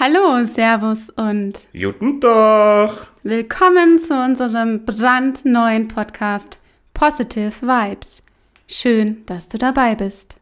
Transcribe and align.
Hallo, 0.00 0.44
Servus 0.44 1.10
und 1.10 1.66
Guten 1.72 2.20
Tag. 2.20 3.08
willkommen 3.24 3.98
zu 3.98 4.14
unserem 4.14 4.84
brandneuen 4.84 5.88
Podcast 5.88 6.60
Positive 6.94 7.50
Vibes. 7.62 8.24
Schön, 8.68 9.26
dass 9.26 9.48
du 9.48 9.58
dabei 9.58 9.96
bist. 9.96 10.37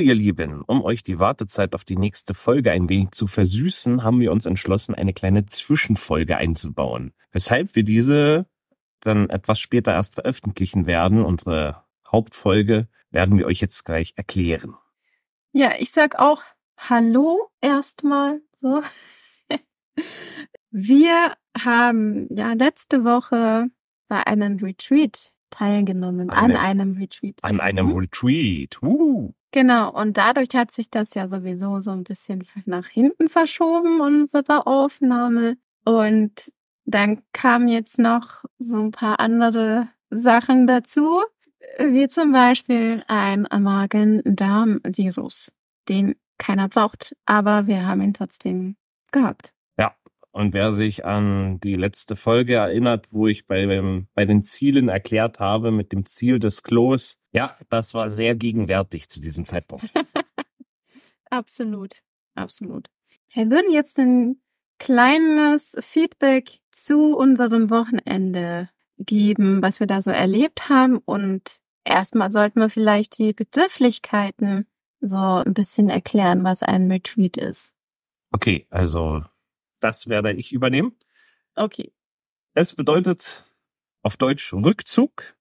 Ihr 0.00 0.14
Lieben. 0.14 0.62
Um 0.62 0.82
euch 0.82 1.02
die 1.02 1.18
Wartezeit 1.18 1.74
auf 1.74 1.84
die 1.84 1.96
nächste 1.96 2.34
Folge 2.34 2.72
ein 2.72 2.88
wenig 2.88 3.12
zu 3.12 3.26
versüßen, 3.26 4.02
haben 4.02 4.20
wir 4.20 4.32
uns 4.32 4.46
entschlossen, 4.46 4.94
eine 4.94 5.12
kleine 5.12 5.46
Zwischenfolge 5.46 6.36
einzubauen. 6.36 7.12
Weshalb 7.32 7.74
wir 7.76 7.84
diese 7.84 8.46
dann 9.00 9.30
etwas 9.30 9.58
später 9.60 9.92
erst 9.92 10.14
veröffentlichen 10.14 10.86
werden. 10.86 11.24
Unsere 11.24 11.84
Hauptfolge 12.06 12.88
werden 13.10 13.38
wir 13.38 13.46
euch 13.46 13.60
jetzt 13.60 13.84
gleich 13.84 14.12
erklären. 14.16 14.76
Ja, 15.52 15.72
ich 15.78 15.90
sag 15.90 16.18
auch 16.18 16.42
Hallo 16.76 17.50
erstmal 17.60 18.40
so. 18.54 18.82
Wir 20.70 21.34
haben 21.58 22.28
ja 22.34 22.52
letzte 22.52 23.04
Woche 23.04 23.66
bei 24.08 24.26
einem 24.26 24.56
Retreat 24.58 25.32
teilgenommen, 25.50 26.30
an 26.30 26.50
Eine- 26.52 26.60
einem 26.60 26.92
Retreat. 26.96 27.36
An 27.42 27.60
einem 27.60 27.88
Mhm. 27.88 27.96
Retreat. 27.98 28.82
Uh. 28.82 29.32
Genau, 29.52 29.90
und 29.92 30.16
dadurch 30.16 30.50
hat 30.54 30.70
sich 30.72 30.90
das 30.90 31.14
ja 31.14 31.28
sowieso 31.28 31.80
so 31.80 31.90
ein 31.90 32.04
bisschen 32.04 32.44
nach 32.66 32.86
hinten 32.86 33.28
verschoben, 33.28 34.00
unsere 34.00 34.66
Aufnahme. 34.66 35.56
Und 35.84 36.52
dann 36.84 37.22
kamen 37.32 37.68
jetzt 37.68 37.98
noch 37.98 38.44
so 38.58 38.76
ein 38.78 38.90
paar 38.92 39.18
andere 39.20 39.88
Sachen 40.10 40.66
dazu, 40.68 41.20
wie 41.78 42.06
zum 42.08 42.32
Beispiel 42.32 43.02
ein 43.08 43.46
Magen-Darm-Virus, 44.40 45.52
den 45.88 46.14
keiner 46.38 46.68
braucht, 46.68 47.16
aber 47.26 47.66
wir 47.66 47.86
haben 47.86 48.00
ihn 48.02 48.14
trotzdem 48.14 48.76
gehabt. 49.12 49.52
Und 50.32 50.54
wer 50.54 50.72
sich 50.72 51.04
an 51.04 51.58
die 51.60 51.74
letzte 51.74 52.14
Folge 52.14 52.54
erinnert, 52.54 53.08
wo 53.10 53.26
ich 53.26 53.46
bei, 53.46 53.66
dem, 53.66 54.06
bei 54.14 54.24
den 54.24 54.44
Zielen 54.44 54.88
erklärt 54.88 55.40
habe, 55.40 55.72
mit 55.72 55.92
dem 55.92 56.06
Ziel 56.06 56.38
des 56.38 56.62
Klos, 56.62 57.18
ja, 57.32 57.56
das 57.68 57.94
war 57.94 58.10
sehr 58.10 58.36
gegenwärtig 58.36 59.08
zu 59.08 59.20
diesem 59.20 59.46
Zeitpunkt. 59.46 59.86
Absolut, 61.30 61.94
absolut. 62.34 62.88
Wir 63.32 63.48
würden 63.50 63.72
jetzt 63.72 64.00
ein 64.00 64.42
kleines 64.80 65.76
Feedback 65.78 66.58
zu 66.72 67.16
unserem 67.16 67.70
Wochenende 67.70 68.68
geben, 68.98 69.62
was 69.62 69.78
wir 69.78 69.86
da 69.86 70.00
so 70.00 70.10
erlebt 70.10 70.68
haben. 70.68 70.98
Und 70.98 71.58
erstmal 71.84 72.32
sollten 72.32 72.58
wir 72.58 72.68
vielleicht 72.68 73.18
die 73.18 73.32
Begrifflichkeiten 73.32 74.66
so 75.00 75.16
ein 75.16 75.54
bisschen 75.54 75.88
erklären, 75.88 76.42
was 76.42 76.64
ein 76.64 76.90
Retreat 76.90 77.36
ist. 77.36 77.74
Okay, 78.32 78.66
also 78.70 79.22
das 79.80 80.08
werde 80.08 80.32
ich 80.32 80.52
übernehmen. 80.52 80.96
Okay. 81.54 81.92
Es 82.54 82.74
bedeutet 82.74 83.44
auf 84.02 84.16
Deutsch 84.16 84.52
Rückzug. 84.52 85.36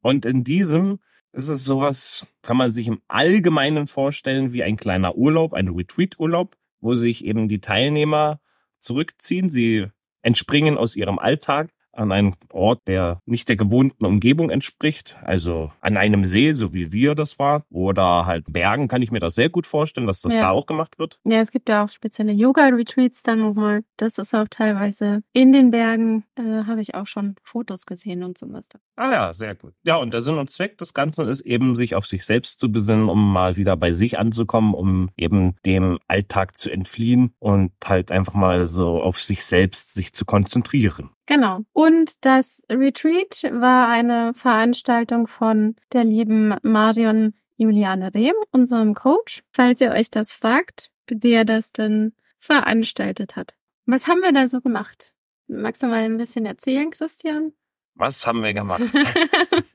Und 0.00 0.26
in 0.26 0.44
diesem 0.44 1.00
ist 1.32 1.48
es 1.48 1.64
sowas, 1.64 2.26
kann 2.42 2.56
man 2.56 2.70
sich 2.70 2.86
im 2.86 3.02
Allgemeinen 3.08 3.86
vorstellen 3.86 4.52
wie 4.52 4.62
ein 4.62 4.76
kleiner 4.76 5.16
Urlaub, 5.16 5.52
ein 5.52 5.68
Retreat-Urlaub, 5.68 6.56
wo 6.80 6.94
sich 6.94 7.24
eben 7.24 7.48
die 7.48 7.60
Teilnehmer 7.60 8.40
zurückziehen. 8.78 9.50
Sie 9.50 9.88
entspringen 10.22 10.78
aus 10.78 10.96
ihrem 10.96 11.18
Alltag 11.18 11.72
an 11.96 12.12
einen 12.12 12.34
Ort, 12.52 12.80
der 12.86 13.20
nicht 13.26 13.48
der 13.48 13.56
gewohnten 13.56 14.04
Umgebung 14.06 14.50
entspricht, 14.50 15.16
also 15.22 15.70
an 15.80 15.96
einem 15.96 16.24
See, 16.24 16.52
so 16.52 16.72
wie 16.74 16.92
wir 16.92 17.14
das 17.14 17.38
war, 17.38 17.62
oder 17.70 18.26
halt 18.26 18.52
Bergen, 18.52 18.88
kann 18.88 19.02
ich 19.02 19.10
mir 19.10 19.18
das 19.20 19.34
sehr 19.34 19.48
gut 19.50 19.66
vorstellen, 19.66 20.06
dass 20.06 20.20
das 20.20 20.34
Ja. 20.34 20.42
da 20.42 20.50
auch 20.50 20.66
gemacht 20.66 20.98
wird. 20.98 21.18
Ja, 21.24 21.40
es 21.40 21.50
gibt 21.52 21.68
ja 21.68 21.84
auch 21.84 21.88
spezielle 21.90 22.32
Yoga-Retreats 22.32 23.22
dann 23.22 23.40
nochmal. 23.40 23.82
Das 23.96 24.18
ist 24.18 24.34
auch 24.34 24.46
teilweise 24.48 25.22
in 25.32 25.52
den 25.52 25.70
Bergen. 25.70 26.24
Äh, 26.36 26.64
Habe 26.64 26.80
ich 26.80 26.94
auch 26.94 27.06
schon 27.06 27.36
Fotos 27.42 27.86
gesehen 27.86 28.22
und 28.22 28.38
so 28.38 28.46
was. 28.52 28.68
Ah 28.96 29.10
ja, 29.10 29.32
sehr 29.32 29.54
gut. 29.54 29.74
Ja, 29.84 29.96
und 29.96 30.12
der 30.14 30.20
Sinn 30.22 30.38
und 30.38 30.50
Zweck 30.50 30.78
des 30.78 30.94
Ganzen 30.94 31.28
ist 31.28 31.40
eben, 31.42 31.76
sich 31.76 31.94
auf 31.94 32.06
sich 32.06 32.24
selbst 32.24 32.60
zu 32.60 32.70
besinnen, 32.70 33.08
um 33.08 33.32
mal 33.32 33.56
wieder 33.56 33.76
bei 33.76 33.92
sich 33.92 34.18
anzukommen, 34.18 34.74
um 34.74 35.10
eben 35.16 35.56
dem 35.66 35.98
Alltag 36.08 36.56
zu 36.56 36.70
entfliehen 36.70 37.34
und 37.38 37.72
halt 37.84 38.10
einfach 38.10 38.34
mal 38.34 38.66
so 38.66 39.00
auf 39.02 39.20
sich 39.20 39.44
selbst 39.44 39.94
sich 39.94 40.12
zu 40.12 40.24
konzentrieren. 40.24 41.10
Genau. 41.26 41.60
Und 41.72 42.24
das 42.24 42.62
Retreat 42.70 43.44
war 43.50 43.88
eine 43.88 44.34
Veranstaltung 44.34 45.26
von 45.26 45.76
der 45.92 46.04
lieben 46.04 46.54
Marion 46.62 47.34
Juliane 47.56 48.12
Rehm, 48.12 48.34
unserem 48.50 48.94
Coach. 48.94 49.42
Falls 49.50 49.80
ihr 49.80 49.92
euch 49.92 50.10
das 50.10 50.32
fragt, 50.32 50.90
wer 51.08 51.44
das 51.44 51.72
denn 51.72 52.12
veranstaltet 52.38 53.36
hat. 53.36 53.54
Was 53.86 54.06
haben 54.06 54.20
wir 54.20 54.32
da 54.32 54.48
so 54.48 54.60
gemacht? 54.60 55.14
Magst 55.46 55.82
du 55.82 55.86
mal 55.86 56.04
ein 56.04 56.16
bisschen 56.16 56.46
erzählen, 56.46 56.90
Christian? 56.90 57.52
Was 57.94 58.26
haben 58.26 58.42
wir 58.42 58.54
gemacht? 58.54 58.82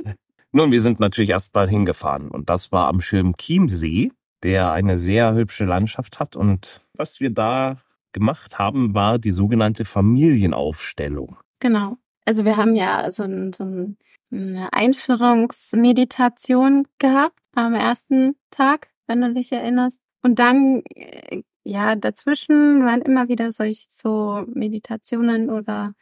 Nun, 0.51 0.71
wir 0.71 0.81
sind 0.81 0.99
natürlich 0.99 1.29
erst 1.29 1.53
mal 1.53 1.69
hingefahren 1.69 2.29
und 2.29 2.49
das 2.49 2.71
war 2.71 2.87
am 2.87 3.01
schönen 3.01 3.35
Chiemsee, 3.37 4.11
der 4.43 4.71
eine 4.71 4.97
sehr 4.97 5.33
hübsche 5.33 5.65
Landschaft 5.65 6.19
hat 6.19 6.35
und 6.35 6.81
was 6.93 7.19
wir 7.19 7.29
da 7.29 7.77
gemacht 8.13 8.59
haben, 8.59 8.93
war 8.93 9.19
die 9.19 9.31
sogenannte 9.31 9.85
Familienaufstellung. 9.85 11.37
Genau. 11.59 11.97
Also 12.25 12.45
wir 12.45 12.57
haben 12.57 12.75
ja 12.75 13.11
so, 13.11 13.23
ein, 13.23 13.53
so 13.53 13.63
ein, 13.63 13.97
eine 14.31 14.71
Einführungsmeditation 14.73 16.87
gehabt 16.99 17.39
am 17.55 17.73
ersten 17.73 18.35
Tag, 18.51 18.89
wenn 19.07 19.21
du 19.21 19.33
dich 19.33 19.51
erinnerst. 19.51 19.99
Und 20.21 20.37
dann, 20.39 20.83
äh, 20.95 21.41
ja, 21.63 21.95
dazwischen 21.95 22.85
waren 22.85 23.01
immer 23.01 23.29
wieder 23.29 23.51
solch 23.51 23.87
so 23.89 24.43
Meditationen 24.47 25.49
oder 25.49 25.93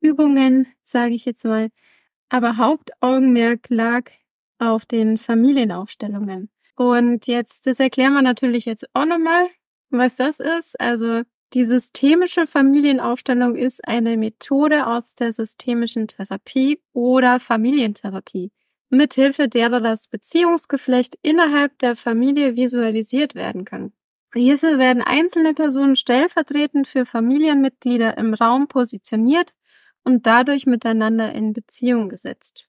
Übungen, 0.00 0.66
sage 0.82 1.14
ich 1.14 1.24
jetzt 1.24 1.44
mal. 1.44 1.68
Aber 2.28 2.56
Hauptaugenmerk 2.56 3.70
lag 3.70 4.10
auf 4.58 4.86
den 4.86 5.18
Familienaufstellungen. 5.18 6.50
Und 6.76 7.26
jetzt, 7.26 7.66
das 7.66 7.80
erklären 7.80 8.12
wir 8.12 8.22
natürlich 8.22 8.64
jetzt 8.64 8.88
auch 8.92 9.06
nochmal, 9.06 9.48
was 9.90 10.16
das 10.16 10.40
ist. 10.40 10.78
Also 10.80 11.22
die 11.54 11.64
systemische 11.64 12.46
Familienaufstellung 12.46 13.56
ist 13.56 13.86
eine 13.86 14.16
Methode 14.16 14.86
aus 14.86 15.14
der 15.14 15.32
systemischen 15.32 16.08
Therapie 16.08 16.80
oder 16.92 17.40
Familientherapie, 17.40 18.50
mithilfe 18.90 19.48
derer 19.48 19.80
das 19.80 20.08
Beziehungsgeflecht 20.08 21.18
innerhalb 21.22 21.78
der 21.78 21.96
Familie 21.96 22.56
visualisiert 22.56 23.34
werden 23.34 23.64
kann. 23.64 23.92
Hierfür 24.34 24.78
werden 24.78 25.02
einzelne 25.02 25.54
Personen 25.54 25.96
stellvertretend 25.96 26.88
für 26.88 27.06
Familienmitglieder 27.06 28.18
im 28.18 28.34
Raum 28.34 28.68
positioniert 28.68 29.54
und 30.04 30.26
dadurch 30.26 30.66
miteinander 30.66 31.32
in 31.32 31.52
Beziehung 31.52 32.08
gesetzt. 32.08 32.68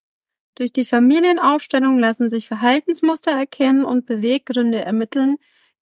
Durch 0.56 0.72
die 0.72 0.86
Familienaufstellung 0.86 2.00
lassen 2.00 2.30
sich 2.30 2.48
Verhaltensmuster 2.48 3.32
erkennen 3.32 3.86
und 3.86 4.06
Beweggründe 4.06 4.80
ermitteln, 4.80 5.38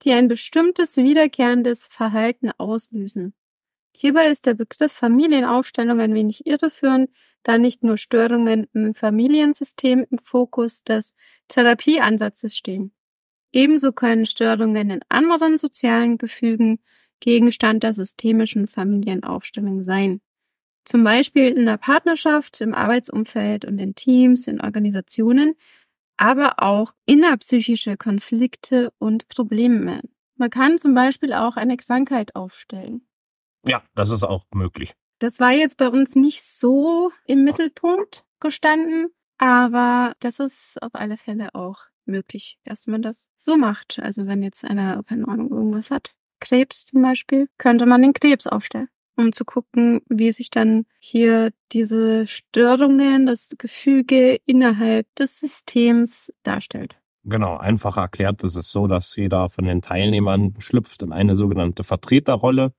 die 0.06 0.14
ein 0.14 0.28
bestimmtes 0.28 0.98
wiederkehrendes 0.98 1.86
Verhalten 1.86 2.52
auslösen. 2.58 3.34
Hierbei 3.96 4.28
ist 4.28 4.46
der 4.46 4.54
Begriff 4.54 4.92
Familienaufstellung 4.92 6.00
ein 6.00 6.14
wenig 6.14 6.46
irreführend, 6.46 7.10
da 7.44 7.58
nicht 7.58 7.84
nur 7.84 7.98
Störungen 7.98 8.68
im 8.74 8.94
Familiensystem 8.94 10.06
im 10.10 10.18
Fokus 10.20 10.84
des 10.84 11.16
Therapieansatzes 11.48 12.56
stehen. 12.58 12.92
Ebenso 13.52 13.94
können 13.94 14.26
Störungen 14.26 14.90
in 14.90 15.00
anderen 15.10 15.58
sozialen 15.58 16.18
Gefügen 16.18 16.80
Gegenstand 17.22 17.84
der 17.84 17.94
systemischen 17.94 18.68
Familienaufstellung 18.68 19.82
sein. 19.82 20.20
Zum 20.84 21.04
Beispiel 21.04 21.48
in 21.48 21.66
der 21.66 21.78
Partnerschaft, 21.78 22.62
im 22.62 22.76
Arbeitsumfeld 22.76 23.66
und 23.66 23.80
in 23.80 23.96
Teams, 23.96 24.48
in 24.48 24.62
Organisationen, 24.62 25.56
aber 26.18 26.62
auch 26.62 26.94
innerpsychische 27.06 27.98
Konflikte 27.98 28.92
und 29.00 29.28
Probleme. 29.28 30.02
Man 30.38 30.50
kann 30.50 30.78
zum 30.78 30.94
Beispiel 30.94 31.34
auch 31.34 31.56
eine 31.56 31.78
Krankheit 31.78 32.36
aufstellen. 32.36 33.08
Ja, 33.68 33.84
das 33.96 34.12
ist 34.12 34.24
auch 34.24 34.46
möglich. 34.54 34.94
Das 35.20 35.40
war 35.40 35.52
jetzt 35.52 35.78
bei 35.78 35.90
uns 35.90 36.16
nicht 36.16 36.44
so 36.44 37.12
im 37.26 37.44
Mittelpunkt 37.44 38.26
gestanden, 38.40 39.08
aber 39.38 40.14
das 40.20 40.40
ist 40.40 40.82
auf 40.82 40.94
alle 40.94 41.18
Fälle 41.18 41.56
auch 41.56 41.86
möglich, 42.06 42.60
dass 42.64 42.88
man 42.88 43.02
das 43.02 43.30
so 43.36 43.58
macht. 43.58 44.00
Also 44.00 44.28
wenn 44.28 44.44
jetzt 44.44 44.66
einer, 44.66 45.02
keine 45.04 45.28
Ahnung, 45.28 45.50
irgendwas 45.52 45.90
hat, 45.90 46.12
Krebs 46.40 46.86
zum 46.86 47.02
Beispiel, 47.02 47.50
könnte 47.58 47.86
man 47.86 48.02
den 48.02 48.14
Krebs 48.14 48.46
aufstellen. 48.46 48.90
Um 49.16 49.32
zu 49.32 49.46
gucken, 49.46 50.02
wie 50.10 50.32
sich 50.32 50.50
dann 50.50 50.86
hier 51.00 51.52
diese 51.72 52.28
Störungen, 52.28 53.26
das 53.26 53.56
Gefüge 53.58 54.40
innerhalb 54.46 55.08
des 55.16 55.40
Systems 55.40 56.34
darstellt. 56.44 56.98
Genau, 57.24 57.58
einfach 57.58 57.98
erklärt 57.98 58.44
ist 58.44 58.56
es 58.56 58.72
so, 58.72 58.86
dass 58.86 59.16
jeder 59.16 59.50
von 59.50 59.66
den 59.66 59.82
Teilnehmern 59.82 60.54
schlüpft 60.60 61.02
in 61.02 61.12
eine 61.12 61.36
sogenannte 61.36 61.84
Vertreterrolle. 61.84 62.74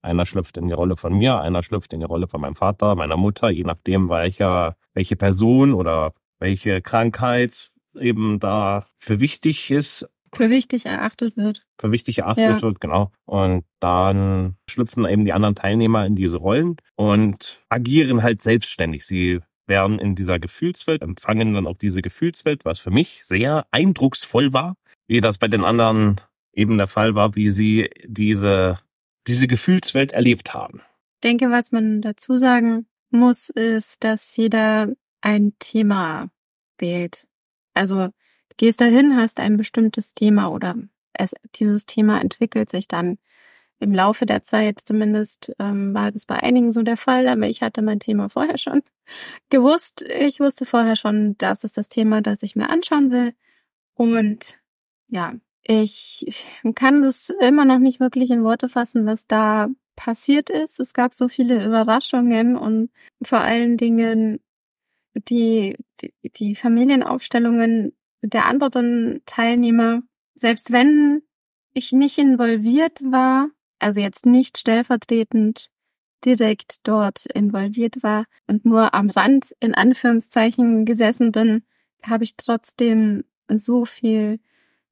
Einer 0.00 0.24
schlüpft 0.24 0.56
in 0.56 0.68
die 0.68 0.72
Rolle 0.72 0.96
von 0.96 1.12
mir, 1.12 1.40
einer 1.40 1.62
schlüpft 1.62 1.92
in 1.92 2.00
die 2.00 2.06
Rolle 2.06 2.26
von 2.26 2.40
meinem 2.40 2.56
Vater, 2.56 2.94
meiner 2.94 3.18
Mutter, 3.18 3.50
je 3.50 3.64
nachdem, 3.64 4.08
welcher, 4.08 4.76
welche 4.94 5.16
Person 5.16 5.74
oder 5.74 6.14
welche 6.38 6.80
Krankheit 6.80 7.70
eben 7.94 8.38
da 8.40 8.86
für 8.96 9.20
wichtig 9.20 9.70
ist. 9.70 10.08
Für 10.32 10.50
wichtig 10.50 10.86
erachtet 10.86 11.36
wird. 11.36 11.66
Für 11.78 11.90
wichtig 11.90 12.18
erachtet 12.18 12.44
ja. 12.44 12.62
wird, 12.62 12.80
genau. 12.80 13.10
Und 13.24 13.64
dann 13.80 14.56
schlüpfen 14.68 15.04
eben 15.04 15.24
die 15.24 15.32
anderen 15.32 15.56
Teilnehmer 15.56 16.06
in 16.06 16.14
diese 16.14 16.38
Rollen 16.38 16.76
und 16.96 17.60
agieren 17.68 18.22
halt 18.22 18.40
selbstständig. 18.40 19.04
Sie 19.06 19.40
werden 19.66 19.98
in 19.98 20.14
dieser 20.14 20.38
Gefühlswelt, 20.38 21.02
empfangen 21.02 21.54
dann 21.54 21.66
auch 21.66 21.76
diese 21.76 22.02
Gefühlswelt, 22.02 22.64
was 22.64 22.78
für 22.78 22.90
mich 22.90 23.24
sehr 23.24 23.66
eindrucksvoll 23.70 24.52
war, 24.52 24.76
wie 25.08 25.20
das 25.20 25.38
bei 25.38 25.48
den 25.48 25.64
anderen 25.64 26.16
eben 26.52 26.78
der 26.78 26.86
Fall 26.86 27.14
war, 27.14 27.34
wie 27.34 27.50
sie 27.50 27.90
diese, 28.04 28.78
diese 29.26 29.46
Gefühlswelt 29.46 30.12
erlebt 30.12 30.54
haben. 30.54 30.82
Ich 31.16 31.20
denke, 31.22 31.50
was 31.50 31.72
man 31.72 32.02
dazu 32.02 32.36
sagen 32.36 32.86
muss, 33.10 33.48
ist, 33.48 34.04
dass 34.04 34.36
jeder 34.36 34.88
ein 35.20 35.54
Thema 35.58 36.30
wählt. 36.78 37.26
Also 37.74 38.10
gehst 38.56 38.80
dahin, 38.80 39.16
hast 39.16 39.40
ein 39.40 39.56
bestimmtes 39.56 40.12
Thema 40.12 40.48
oder 40.48 40.76
es, 41.12 41.34
dieses 41.56 41.86
Thema 41.86 42.20
entwickelt 42.20 42.70
sich 42.70 42.88
dann 42.88 43.18
im 43.78 43.92
Laufe 43.92 44.26
der 44.26 44.42
Zeit. 44.42 44.80
Zumindest 44.84 45.52
ähm, 45.58 45.94
war 45.94 46.12
das 46.12 46.26
bei 46.26 46.36
einigen 46.36 46.70
so 46.70 46.82
der 46.82 46.96
Fall, 46.96 47.28
aber 47.28 47.48
ich 47.48 47.62
hatte 47.62 47.82
mein 47.82 48.00
Thema 48.00 48.28
vorher 48.28 48.58
schon 48.58 48.82
gewusst. 49.50 50.02
Ich 50.02 50.40
wusste 50.40 50.66
vorher 50.66 50.96
schon, 50.96 51.36
das 51.38 51.64
ist 51.64 51.76
das 51.76 51.88
Thema, 51.88 52.20
das 52.20 52.42
ich 52.42 52.56
mir 52.56 52.70
anschauen 52.70 53.10
will. 53.10 53.34
Und 53.94 54.58
ja, 55.08 55.34
ich, 55.62 56.46
kann 56.74 57.02
das 57.02 57.30
immer 57.40 57.64
noch 57.64 57.78
nicht 57.78 58.00
wirklich 58.00 58.30
in 58.30 58.44
Worte 58.44 58.68
fassen, 58.68 59.06
was 59.06 59.26
da 59.26 59.68
passiert 59.96 60.50
ist. 60.50 60.80
Es 60.80 60.94
gab 60.94 61.14
so 61.14 61.28
viele 61.28 61.64
Überraschungen 61.64 62.56
und 62.56 62.90
vor 63.22 63.40
allen 63.40 63.76
Dingen 63.76 64.40
die, 65.28 65.76
die, 66.00 66.12
die 66.24 66.54
Familienaufstellungen 66.54 67.92
der 68.22 68.46
anderen 68.46 69.20
Teilnehmer, 69.26 70.02
selbst 70.34 70.70
wenn 70.72 71.22
ich 71.72 71.92
nicht 71.92 72.18
involviert 72.18 73.00
war, 73.04 73.48
also 73.78 74.00
jetzt 74.00 74.26
nicht 74.26 74.58
stellvertretend 74.58 75.70
direkt 76.24 76.86
dort 76.86 77.26
involviert 77.26 78.02
war 78.02 78.24
und 78.46 78.64
nur 78.64 78.94
am 78.94 79.08
Rand 79.10 79.54
in 79.60 79.74
Anführungszeichen 79.74 80.84
gesessen 80.84 81.32
bin, 81.32 81.62
habe 82.02 82.24
ich 82.24 82.36
trotzdem 82.36 83.24
so 83.48 83.84
viel 83.84 84.40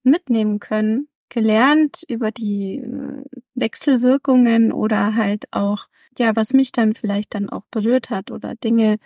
mitnehmen 0.03 0.59
können, 0.59 1.09
gelernt 1.29 2.03
über 2.09 2.31
die 2.31 2.79
äh, 2.79 3.25
Wechselwirkungen 3.55 4.73
oder 4.73 5.15
halt 5.15 5.45
auch, 5.51 5.89
ja, 6.19 6.35
was 6.35 6.53
mich 6.53 6.73
dann 6.73 6.95
vielleicht 6.95 7.35
dann 7.35 7.51
auch 7.51 7.65
berührt 7.71 8.11
hat 8.11 8.31
oder 8.31 8.55
Dinge, 8.55 8.99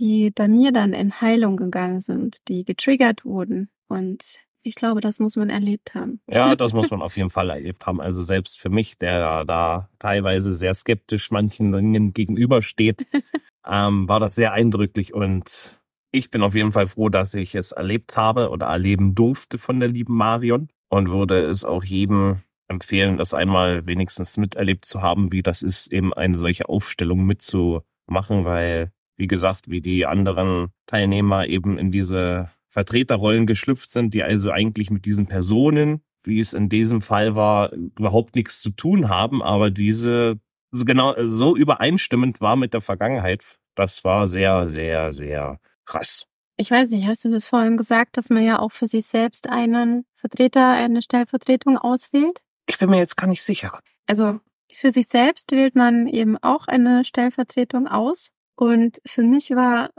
die 0.00 0.30
bei 0.34 0.48
mir 0.48 0.72
dann 0.72 0.92
in 0.92 1.20
Heilung 1.20 1.56
gegangen 1.56 2.00
sind, 2.00 2.38
die 2.48 2.64
getriggert 2.64 3.24
wurden. 3.24 3.68
Und 3.88 4.40
ich 4.62 4.74
glaube, 4.74 5.00
das 5.00 5.18
muss 5.18 5.36
man 5.36 5.50
erlebt 5.50 5.94
haben. 5.94 6.20
Ja, 6.28 6.54
das 6.56 6.72
muss 6.72 6.90
man 6.90 7.02
auf 7.02 7.16
jeden 7.16 7.30
Fall 7.30 7.50
erlebt 7.50 7.86
haben. 7.86 8.00
Also 8.00 8.22
selbst 8.22 8.58
für 8.58 8.70
mich, 8.70 8.98
der 8.98 9.44
da 9.44 9.88
teilweise 9.98 10.54
sehr 10.54 10.74
skeptisch 10.74 11.30
manchen 11.30 11.72
Dingen 11.72 12.12
gegenübersteht, 12.12 13.06
ähm, 13.66 14.08
war 14.08 14.20
das 14.20 14.34
sehr 14.34 14.52
eindrücklich 14.52 15.14
und 15.14 15.78
ich 16.12 16.30
bin 16.30 16.42
auf 16.42 16.56
jeden 16.56 16.72
Fall 16.72 16.88
froh, 16.88 17.08
dass 17.08 17.34
ich 17.34 17.54
es 17.54 17.70
erlebt 17.70 18.16
habe 18.16 18.50
oder 18.50 18.66
erleben 18.66 19.14
durfte 19.14 19.58
von 19.58 19.78
der 19.78 19.88
lieben 19.88 20.16
Marion 20.16 20.68
und 20.88 21.08
würde 21.08 21.40
es 21.40 21.64
auch 21.64 21.84
jedem 21.84 22.40
empfehlen, 22.66 23.16
das 23.16 23.32
einmal 23.32 23.86
wenigstens 23.86 24.36
miterlebt 24.36 24.86
zu 24.86 25.02
haben, 25.02 25.30
wie 25.32 25.42
das 25.42 25.62
ist, 25.62 25.92
eben 25.92 26.12
eine 26.12 26.36
solche 26.36 26.68
Aufstellung 26.68 27.24
mitzumachen, 27.26 28.44
weil 28.44 28.92
wie 29.20 29.28
gesagt, 29.28 29.70
wie 29.70 29.80
die 29.80 30.06
anderen 30.06 30.72
Teilnehmer 30.86 31.46
eben 31.46 31.78
in 31.78 31.92
diese 31.92 32.50
Vertreterrollen 32.70 33.46
geschlüpft 33.46 33.90
sind, 33.90 34.14
die 34.14 34.22
also 34.22 34.50
eigentlich 34.50 34.90
mit 34.90 35.04
diesen 35.04 35.26
Personen, 35.26 36.02
wie 36.24 36.40
es 36.40 36.54
in 36.54 36.68
diesem 36.68 37.02
Fall 37.02 37.36
war, 37.36 37.72
überhaupt 37.72 38.34
nichts 38.34 38.60
zu 38.60 38.70
tun 38.70 39.08
haben, 39.08 39.42
aber 39.42 39.70
diese 39.70 40.40
so 40.72 40.84
genau 40.84 41.14
so 41.24 41.56
übereinstimmend 41.56 42.40
war 42.40 42.56
mit 42.56 42.74
der 42.74 42.80
Vergangenheit. 42.80 43.58
Das 43.74 44.04
war 44.04 44.26
sehr, 44.26 44.68
sehr, 44.68 45.12
sehr 45.12 45.60
krass. 45.84 46.26
Ich 46.56 46.70
weiß 46.70 46.90
nicht, 46.90 47.06
hast 47.06 47.24
du 47.24 47.30
das 47.30 47.46
vorhin 47.46 47.76
gesagt, 47.76 48.16
dass 48.16 48.30
man 48.30 48.44
ja 48.44 48.58
auch 48.58 48.72
für 48.72 48.86
sich 48.86 49.06
selbst 49.06 49.48
einen 49.48 50.04
Vertreter, 50.14 50.70
eine 50.70 51.02
Stellvertretung 51.02 51.76
auswählt? 51.76 52.42
Ich 52.66 52.78
bin 52.78 52.90
mir 52.90 52.98
jetzt 52.98 53.16
gar 53.16 53.26
nicht 53.26 53.42
sicher. 53.42 53.80
Also 54.06 54.40
für 54.72 54.92
sich 54.92 55.08
selbst 55.08 55.52
wählt 55.52 55.74
man 55.74 56.06
eben 56.06 56.36
auch 56.38 56.68
eine 56.68 57.04
Stellvertretung 57.04 57.88
aus. 57.88 58.30
Und 58.60 59.00
für 59.06 59.22
mich 59.22 59.48
war 59.52 59.90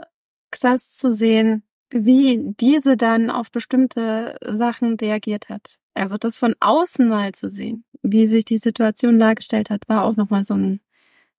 krass 0.52 0.90
zu 0.90 1.10
sehen, 1.10 1.64
wie 1.90 2.54
diese 2.60 2.96
dann 2.96 3.28
auf 3.28 3.50
bestimmte 3.50 4.36
Sachen 4.40 4.94
reagiert 4.94 5.48
hat. 5.48 5.80
Also 5.94 6.16
das 6.16 6.36
von 6.36 6.54
außen 6.60 7.08
mal 7.08 7.32
zu 7.32 7.50
sehen, 7.50 7.84
wie 8.02 8.28
sich 8.28 8.44
die 8.44 8.58
Situation 8.58 9.18
dargestellt 9.18 9.68
hat, 9.68 9.88
war 9.88 10.04
auch 10.04 10.14
nochmal 10.14 10.44
so 10.44 10.54
ein, 10.54 10.80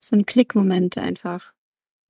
so 0.02 0.18
ein 0.18 0.25
Klickmoment 0.25 0.98
einfach. 0.98 1.54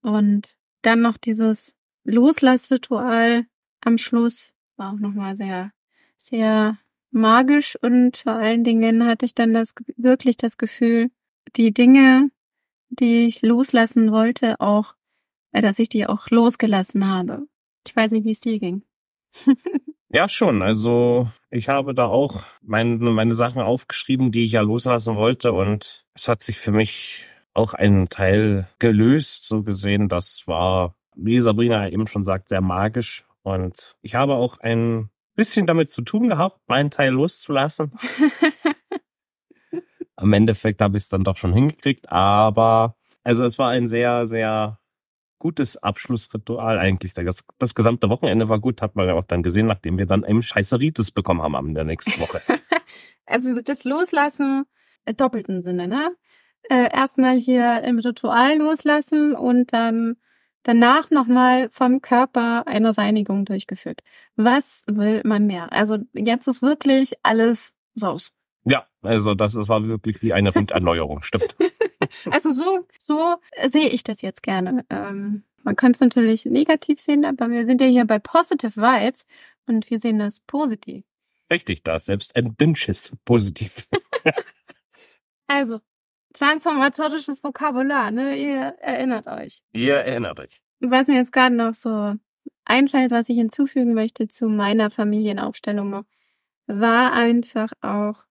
Und 0.01 0.55
dann 0.81 1.01
noch 1.01 1.17
dieses 1.17 1.75
Loslassritual 2.05 3.45
am 3.81 3.99
Schluss 3.99 4.55
war 4.77 4.93
auch 4.93 4.99
nochmal 4.99 5.37
sehr, 5.37 5.73
sehr 6.17 6.79
magisch 7.11 7.77
und 7.83 8.17
vor 8.17 8.33
allen 8.33 8.63
Dingen 8.63 9.05
hatte 9.05 9.27
ich 9.27 9.35
dann 9.35 9.53
das, 9.53 9.75
wirklich 9.95 10.37
das 10.37 10.57
Gefühl, 10.57 11.11
die 11.55 11.71
Dinge, 11.71 12.31
die 12.89 13.25
ich 13.25 13.43
loslassen 13.43 14.11
wollte, 14.11 14.59
auch 14.59 14.95
dass 15.61 15.79
ich 15.79 15.89
die 15.89 16.07
auch 16.07 16.29
losgelassen 16.29 17.07
habe. 17.07 17.47
Ich 17.85 17.95
weiß 17.95 18.11
nicht, 18.11 18.25
wie 18.25 18.31
es 18.31 18.39
dir 18.39 18.59
ging. 18.59 18.83
ja, 20.09 20.29
schon. 20.29 20.61
Also 20.61 21.29
ich 21.49 21.69
habe 21.69 21.93
da 21.93 22.05
auch 22.05 22.43
meine, 22.61 22.97
meine 22.97 23.35
Sachen 23.35 23.61
aufgeschrieben, 23.61 24.31
die 24.31 24.45
ich 24.45 24.53
ja 24.53 24.61
loslassen 24.61 25.15
wollte. 25.15 25.53
Und 25.53 26.05
es 26.13 26.27
hat 26.27 26.41
sich 26.41 26.59
für 26.59 26.71
mich 26.71 27.25
auch 27.53 27.73
ein 27.73 28.09
Teil 28.09 28.67
gelöst, 28.79 29.47
so 29.47 29.63
gesehen. 29.63 30.09
Das 30.09 30.47
war, 30.47 30.95
wie 31.15 31.39
Sabrina 31.41 31.89
eben 31.89 32.07
schon 32.07 32.25
sagt, 32.25 32.49
sehr 32.49 32.61
magisch. 32.61 33.25
Und 33.43 33.95
ich 34.01 34.15
habe 34.15 34.35
auch 34.35 34.59
ein 34.59 35.09
bisschen 35.35 35.67
damit 35.67 35.91
zu 35.91 36.01
tun 36.01 36.29
gehabt, 36.29 36.59
meinen 36.67 36.91
Teil 36.91 37.11
loszulassen. 37.11 37.91
Am 40.15 40.33
Endeffekt 40.33 40.79
habe 40.79 40.97
ich 40.97 41.03
es 41.03 41.09
dann 41.09 41.23
doch 41.23 41.37
schon 41.37 41.53
hingekriegt, 41.53 42.11
aber 42.11 42.95
also 43.23 43.43
es 43.43 43.57
war 43.57 43.71
ein 43.71 43.87
sehr, 43.87 44.27
sehr 44.27 44.79
gutes 45.43 45.75
Abschlussritual 45.75 46.79
eigentlich. 46.79 47.13
Das, 47.13 47.45
das 47.59 47.75
gesamte 47.75 48.09
Wochenende 48.09 48.47
war 48.47 48.59
gut, 48.59 48.81
hat 48.81 48.95
man 48.95 49.07
ja 49.09 49.13
auch 49.13 49.25
dann 49.25 49.43
gesehen, 49.43 49.67
nachdem 49.67 49.97
wir 49.97 50.05
dann 50.05 50.23
eben 50.23 50.41
Scheißeritis 50.41 51.11
bekommen 51.11 51.41
haben 51.41 51.57
am 51.57 51.73
der 51.73 51.83
nächsten 51.83 52.17
Woche. 52.21 52.41
also 53.25 53.53
das 53.61 53.83
Loslassen 53.83 54.63
äh, 55.03 55.13
doppelten 55.13 55.61
Sinne, 55.61 55.89
ne? 55.89 56.15
Äh, 56.69 56.89
erstmal 56.93 57.35
hier 57.35 57.83
im 57.83 57.99
Ritual 57.99 58.57
loslassen 58.57 59.35
und 59.35 59.73
dann 59.73 60.15
danach 60.63 61.11
nochmal 61.11 61.67
vom 61.71 61.99
Körper 61.99 62.65
eine 62.65 62.97
Reinigung 62.97 63.43
durchgeführt. 63.43 63.99
Was 64.37 64.85
will 64.87 65.23
man 65.25 65.45
mehr? 65.45 65.73
Also 65.73 65.97
jetzt 66.13 66.47
ist 66.47 66.61
wirklich 66.61 67.15
alles 67.21 67.75
raus. 68.01 68.31
Ja, 68.63 68.87
also 69.01 69.35
das, 69.35 69.55
das 69.55 69.67
war 69.67 69.85
wirklich 69.85 70.21
wie 70.21 70.31
eine 70.31 70.53
Runderneuerung, 70.53 71.21
stimmt. 71.21 71.57
Also 72.29 72.51
so, 72.51 72.87
so 72.99 73.35
sehe 73.65 73.89
ich 73.89 74.03
das 74.03 74.21
jetzt 74.21 74.43
gerne. 74.43 74.85
Ähm, 74.89 75.43
man 75.63 75.75
könnte 75.75 75.97
es 75.97 76.01
natürlich 76.01 76.45
negativ 76.45 76.99
sehen, 76.99 77.25
aber 77.25 77.49
wir 77.49 77.65
sind 77.65 77.81
ja 77.81 77.87
hier 77.87 78.05
bei 78.05 78.19
Positive 78.19 78.75
Vibes 78.75 79.25
und 79.65 79.89
wir 79.89 79.99
sehen 79.99 80.19
das 80.19 80.41
positiv. 80.41 81.03
Richtig, 81.49 81.83
das 81.83 82.05
selbst 82.05 82.35
ein 82.35 82.55
Dünnsches 82.57 83.15
positiv. 83.25 83.87
also, 85.47 85.79
transformatorisches 86.33 87.43
Vokabular, 87.43 88.11
ne? 88.11 88.35
Ihr 88.35 88.75
erinnert 88.81 89.27
euch. 89.27 89.61
Ihr 89.71 89.95
erinnert 89.95 90.39
euch. 90.39 90.61
Was 90.79 91.07
mir 91.07 91.15
jetzt 91.15 91.31
gerade 91.31 91.55
noch 91.55 91.73
so 91.73 92.15
einfällt, 92.65 93.11
was 93.11 93.29
ich 93.29 93.37
hinzufügen 93.37 93.93
möchte 93.93 94.27
zu 94.27 94.47
meiner 94.47 94.91
Familienaufstellung 94.91 95.89
noch, 95.89 96.05
war 96.67 97.13
einfach 97.13 97.71
auch, 97.81 98.25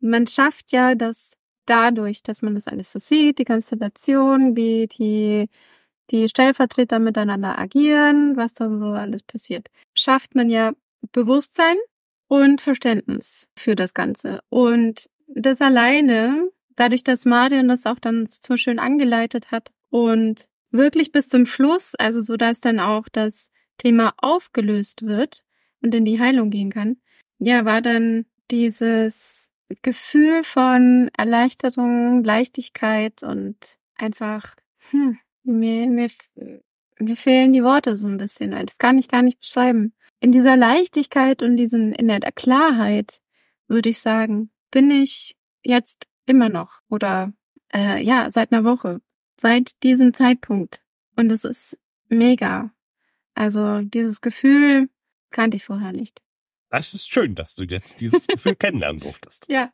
man 0.00 0.26
schafft 0.26 0.72
ja 0.72 0.94
das 0.94 1.36
dadurch, 1.70 2.22
dass 2.22 2.42
man 2.42 2.54
das 2.56 2.66
alles 2.66 2.92
so 2.92 2.98
sieht, 2.98 3.38
die 3.38 3.44
Konstellation, 3.44 4.56
wie 4.56 4.88
die, 4.88 5.48
die 6.10 6.28
Stellvertreter 6.28 6.98
miteinander 6.98 7.58
agieren, 7.58 8.36
was 8.36 8.54
da 8.54 8.68
so 8.68 8.86
alles 8.86 9.22
passiert, 9.22 9.68
schafft 9.94 10.34
man 10.34 10.50
ja 10.50 10.72
Bewusstsein 11.12 11.76
und 12.28 12.60
Verständnis 12.60 13.48
für 13.56 13.76
das 13.76 13.94
Ganze. 13.94 14.40
Und 14.48 15.08
das 15.28 15.60
alleine, 15.60 16.50
dadurch, 16.76 17.04
dass 17.04 17.24
Marion 17.24 17.68
das 17.68 17.86
auch 17.86 18.00
dann 18.00 18.26
so 18.26 18.56
schön 18.56 18.78
angeleitet 18.78 19.52
hat 19.52 19.70
und 19.90 20.46
wirklich 20.72 21.12
bis 21.12 21.28
zum 21.28 21.46
Schluss, 21.46 21.94
also 21.94 22.20
so 22.20 22.36
dass 22.36 22.60
dann 22.60 22.80
auch 22.80 23.08
das 23.10 23.50
Thema 23.78 24.12
aufgelöst 24.18 25.06
wird 25.06 25.42
und 25.82 25.94
in 25.94 26.04
die 26.04 26.20
Heilung 26.20 26.50
gehen 26.50 26.70
kann, 26.70 26.96
ja, 27.38 27.64
war 27.64 27.80
dann 27.80 28.26
dieses 28.50 29.49
Gefühl 29.82 30.44
von 30.44 31.10
Erleichterung, 31.16 32.24
Leichtigkeit 32.24 33.22
und 33.22 33.78
einfach, 33.96 34.54
hm, 34.90 35.18
mir, 35.42 35.86
mir, 35.88 36.10
mir 36.98 37.16
fehlen 37.16 37.52
die 37.52 37.62
Worte 37.62 37.96
so 37.96 38.06
ein 38.06 38.16
bisschen. 38.16 38.52
Das 38.52 38.78
kann 38.78 38.98
ich 38.98 39.08
gar 39.08 39.22
nicht 39.22 39.40
beschreiben. 39.40 39.94
In 40.20 40.32
dieser 40.32 40.56
Leichtigkeit 40.56 41.42
und 41.42 41.56
diesen, 41.56 41.92
in 41.92 42.08
der 42.08 42.20
Klarheit, 42.32 43.20
würde 43.68 43.88
ich 43.88 44.00
sagen, 44.00 44.50
bin 44.70 44.90
ich 44.90 45.36
jetzt 45.62 46.06
immer 46.26 46.48
noch 46.48 46.80
oder 46.88 47.32
äh, 47.72 48.02
ja, 48.02 48.30
seit 48.30 48.52
einer 48.52 48.64
Woche, 48.64 49.00
seit 49.36 49.82
diesem 49.82 50.12
Zeitpunkt. 50.12 50.82
Und 51.16 51.30
es 51.30 51.44
ist 51.44 51.78
mega. 52.08 52.72
Also 53.34 53.80
dieses 53.80 54.20
Gefühl 54.20 54.90
kannte 55.30 55.56
ich 55.56 55.64
vorher 55.64 55.92
nicht. 55.92 56.20
Das 56.70 56.94
ist 56.94 57.10
schön, 57.10 57.34
dass 57.34 57.56
du 57.56 57.64
jetzt 57.64 58.00
dieses 58.00 58.26
Gefühl 58.26 58.54
kennenlernen 58.58 59.00
durftest. 59.00 59.46
Ja. 59.48 59.70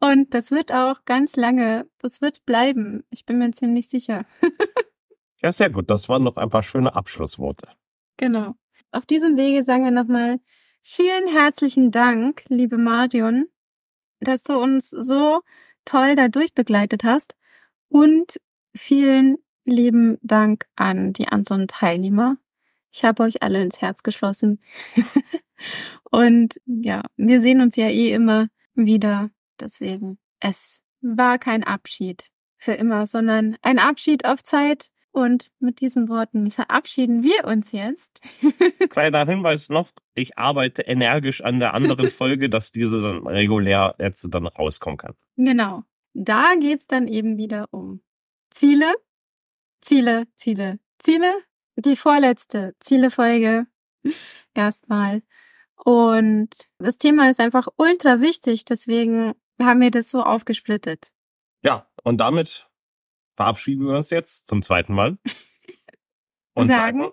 Und 0.00 0.34
das 0.34 0.50
wird 0.50 0.72
auch 0.72 1.04
ganz 1.04 1.34
lange, 1.36 1.88
das 1.98 2.20
wird 2.20 2.44
bleiben. 2.46 3.04
Ich 3.10 3.24
bin 3.26 3.38
mir 3.38 3.50
ziemlich 3.50 3.88
sicher. 3.88 4.24
ja, 5.42 5.50
sehr 5.50 5.70
gut. 5.70 5.90
Das 5.90 6.08
waren 6.08 6.22
noch 6.22 6.36
ein 6.36 6.50
paar 6.50 6.62
schöne 6.62 6.94
Abschlussworte. 6.94 7.68
Genau. 8.16 8.54
Auf 8.92 9.06
diesem 9.06 9.36
Wege 9.36 9.62
sagen 9.62 9.84
wir 9.84 9.90
nochmal 9.90 10.38
vielen 10.82 11.28
herzlichen 11.28 11.90
Dank, 11.90 12.44
liebe 12.48 12.78
Marion, 12.78 13.46
dass 14.20 14.42
du 14.42 14.58
uns 14.58 14.90
so 14.90 15.40
toll 15.84 16.14
da 16.14 16.28
durchbegleitet 16.28 17.04
hast. 17.04 17.34
Und 17.88 18.38
vielen 18.76 19.38
lieben 19.64 20.18
Dank 20.22 20.66
an 20.76 21.12
die 21.12 21.28
anderen 21.28 21.66
Teilnehmer. 21.66 22.36
Ich 22.92 23.04
habe 23.04 23.22
euch 23.22 23.42
alle 23.42 23.62
ins 23.62 23.80
Herz 23.80 24.02
geschlossen. 24.02 24.60
Und 26.10 26.60
ja, 26.66 27.02
wir 27.16 27.40
sehen 27.40 27.60
uns 27.60 27.76
ja 27.76 27.88
eh 27.88 28.12
immer 28.12 28.48
wieder. 28.74 29.30
Deswegen, 29.60 30.18
es 30.40 30.80
war 31.00 31.38
kein 31.38 31.64
Abschied 31.64 32.30
für 32.56 32.72
immer, 32.72 33.06
sondern 33.06 33.56
ein 33.62 33.78
Abschied 33.78 34.24
auf 34.24 34.42
Zeit. 34.42 34.90
Und 35.10 35.50
mit 35.58 35.80
diesen 35.80 36.08
Worten 36.08 36.50
verabschieden 36.50 37.22
wir 37.22 37.46
uns 37.46 37.72
jetzt. 37.72 38.20
Kleiner 38.90 39.26
Hinweis 39.26 39.68
noch, 39.68 39.90
ich 40.14 40.38
arbeite 40.38 40.82
energisch 40.82 41.42
an 41.42 41.58
der 41.58 41.74
anderen 41.74 42.10
Folge, 42.10 42.48
dass 42.48 42.72
diese 42.72 43.02
dann 43.02 43.26
regulär 43.26 43.96
jetzt 43.98 44.28
dann 44.32 44.46
rauskommen 44.46 44.98
kann. 44.98 45.14
Genau. 45.36 45.82
Da 46.14 46.54
geht's 46.60 46.86
dann 46.86 47.08
eben 47.08 47.36
wieder 47.36 47.68
um 47.70 48.00
Ziele, 48.50 48.94
Ziele, 49.80 50.26
Ziele, 50.36 50.78
Ziele. 50.98 51.34
Die 51.78 51.94
vorletzte 51.94 52.74
Zielefolge 52.80 53.66
erstmal. 54.54 55.22
Und 55.76 56.50
das 56.78 56.98
Thema 56.98 57.30
ist 57.30 57.38
einfach 57.38 57.68
ultra 57.76 58.20
wichtig, 58.20 58.64
deswegen 58.64 59.34
haben 59.60 59.80
wir 59.80 59.92
das 59.92 60.10
so 60.10 60.22
aufgesplittet. 60.22 61.12
Ja, 61.62 61.88
und 62.02 62.18
damit 62.18 62.68
verabschieden 63.36 63.86
wir 63.86 63.96
uns 63.96 64.10
jetzt 64.10 64.48
zum 64.48 64.62
zweiten 64.62 64.94
Mal. 64.94 65.18
Und 66.54 66.66
sagen, 66.66 67.02
sagen 67.02 67.12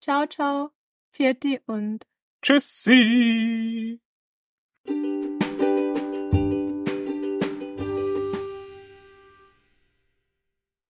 ciao, 0.00 0.26
ciao, 0.26 0.70
Vierti 1.10 1.60
und 1.66 2.06
Tschüssi. 2.42 4.00